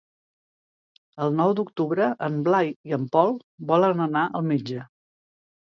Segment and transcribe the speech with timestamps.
[1.25, 3.39] El nou d'octubre en Blai i en Pol
[3.75, 4.93] volen anar al metge.